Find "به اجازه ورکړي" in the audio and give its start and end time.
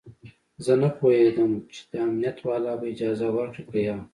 2.79-3.63